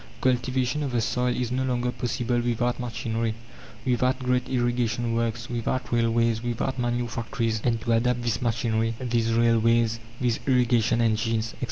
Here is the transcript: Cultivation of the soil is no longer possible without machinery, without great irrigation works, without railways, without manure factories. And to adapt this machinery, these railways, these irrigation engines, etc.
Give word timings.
Cultivation 0.19 0.81
of 0.81 0.93
the 0.93 0.99
soil 0.99 1.27
is 1.35 1.51
no 1.51 1.63
longer 1.63 1.91
possible 1.91 2.39
without 2.41 2.79
machinery, 2.79 3.35
without 3.85 4.17
great 4.17 4.49
irrigation 4.49 5.13
works, 5.13 5.47
without 5.47 5.91
railways, 5.93 6.41
without 6.41 6.79
manure 6.79 7.07
factories. 7.07 7.61
And 7.63 7.79
to 7.81 7.91
adapt 7.91 8.23
this 8.23 8.41
machinery, 8.41 8.95
these 8.99 9.31
railways, 9.31 9.99
these 10.19 10.39
irrigation 10.47 11.01
engines, 11.01 11.49
etc. 11.49 11.59